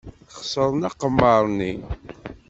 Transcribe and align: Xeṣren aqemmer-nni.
Xeṣren 0.37 0.87
aqemmer-nni. 0.89 1.73